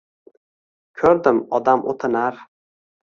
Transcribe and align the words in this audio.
Ko’r 1.01 1.21
odam 1.59 1.85
o’tinar 1.95 2.43